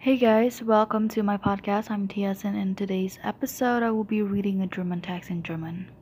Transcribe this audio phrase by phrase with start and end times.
[0.00, 1.90] Hey guys, welcome to my podcast.
[1.90, 5.92] I'm Tias, and in today's episode, I will be reading a German text in German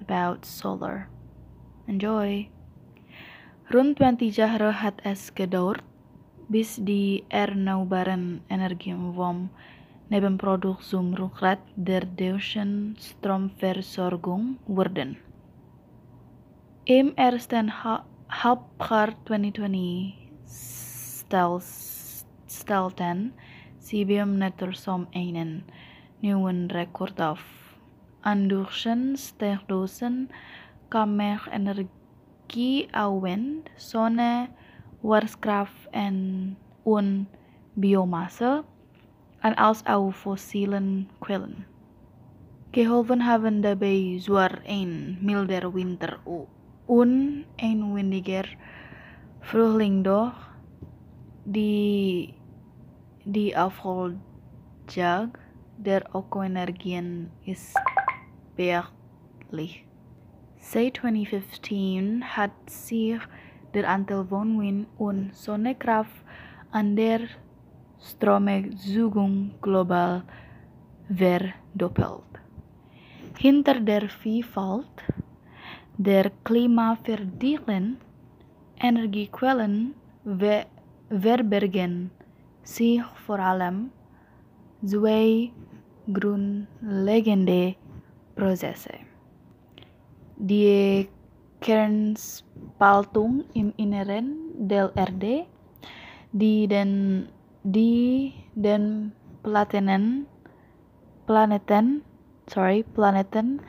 [0.00, 1.08] about solar.
[1.86, 2.48] Enjoy!
[3.70, 5.84] Rund 20 jaar het es gedauert,
[6.48, 9.50] bis die erneuerbaren Energien vom
[10.08, 15.16] Nebenprodukt zum Rückgrat der deutschen Stromversorgung wurden.
[16.84, 21.99] Im ersten ha Halbjahr 2020
[22.50, 23.32] stelten
[23.78, 25.62] CBM netter som einen
[26.20, 27.42] neuen Rekord auf.
[28.22, 30.28] Andurchen stegdosen
[30.90, 34.48] kamer energie au wind, Sonne,
[35.02, 37.26] Wasserkraft en un
[37.74, 38.64] Biomasse
[39.40, 41.64] en als au fossielen quellen.
[42.72, 46.20] Geholpen hebben daarbij zwaar een milder winter
[46.86, 48.56] un een windiger
[49.40, 50.50] vroegling doch
[51.44, 52.34] die
[53.32, 55.30] die afgeljag
[55.78, 57.74] der eco-energien is
[58.56, 59.84] beachtlich.
[60.58, 63.20] Seit 2015 hat sich
[63.72, 66.24] der Anteil von Wind und Sonnekraft
[66.72, 67.20] an der
[68.00, 70.22] Stromerzeugung global
[71.08, 72.32] verdoppelt.
[73.38, 75.04] Hinter der Vielfalt
[75.96, 77.98] der klimaverdelen
[78.80, 79.94] energiequellen
[81.08, 82.10] verbergen
[82.62, 83.90] sich vor allem
[84.84, 85.50] zwei
[86.12, 87.74] grundlegende
[88.34, 88.94] Prozesse.
[90.36, 91.08] Die
[91.60, 95.44] Kernspaltung im Inneren der Erde,
[96.32, 97.28] die den,
[97.62, 100.26] die den Planeten,
[101.26, 102.02] Planeten,
[102.48, 103.60] sorry, Planeten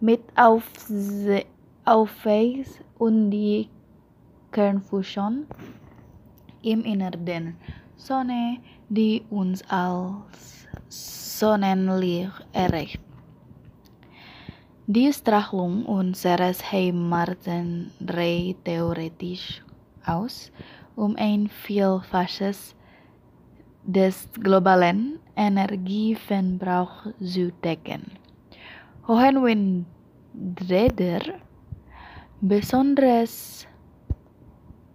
[0.00, 1.44] mit aufse,
[1.84, 3.68] aufweist und die
[4.52, 5.46] Kernfusion
[6.62, 7.56] im Inneren
[8.00, 13.00] Sonne, die uns als Sonnenlicht erreicht.
[14.86, 19.62] Die Strahlung unseres Heimaten reicht theoretisch
[20.06, 20.50] aus,
[20.96, 22.74] um ein Vielfaches
[23.84, 28.12] des globalen Energieverbrauchs zu decken.
[29.06, 31.20] Hohenwindräder,
[32.40, 33.66] besonders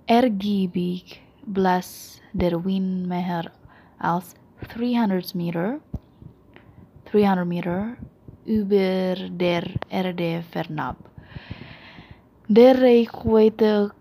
[0.07, 3.51] ergiebig blas der Wind mehr
[3.99, 4.35] als
[4.73, 5.79] 300 Meter,
[7.11, 7.93] 300 Meter
[8.45, 10.97] über der Erde fernab.
[12.47, 13.91] Der Reichweite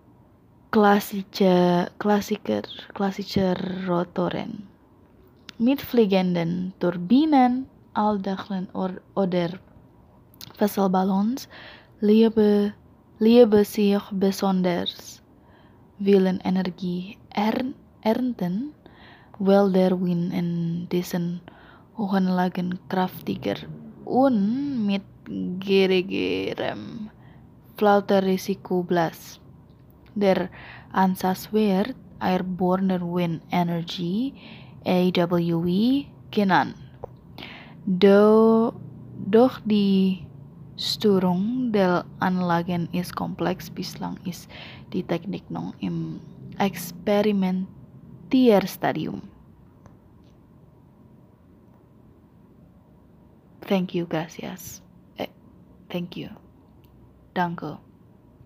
[0.70, 2.62] klassischer, klassischer,
[2.94, 3.56] klassischer
[3.88, 4.66] Rotoren
[5.58, 8.68] mit fliegenden Turbinen, Aldachen
[9.14, 9.50] oder
[10.58, 11.48] Wasserballons
[12.00, 12.72] lebe,
[13.18, 15.22] lebe sich besonders
[15.98, 16.40] willen
[17.34, 18.72] Energie ernten,
[19.38, 21.40] weil der Wind in diesen
[21.98, 23.56] hohen Lagen kraftiger
[24.04, 25.02] und mit
[25.60, 27.10] geringerem
[27.76, 29.40] Flauterrisiko blas.
[30.14, 30.48] Der
[30.92, 34.32] Ansatz wird Airborne Wind Energy
[34.84, 36.76] AWE genannt.
[37.86, 38.72] Do,
[39.26, 40.24] doch die
[40.76, 43.70] Störung der Anlagen ist komplex.
[43.70, 44.48] Bislang ist
[44.92, 46.20] die Technik noch im
[46.58, 49.22] Experimentierstadium.
[53.66, 54.82] Thank you, gracias.
[55.16, 55.28] Eh,
[55.88, 56.30] thank you.
[57.34, 57.83] Danke.